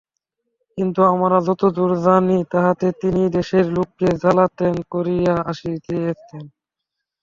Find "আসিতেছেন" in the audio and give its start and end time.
5.51-6.43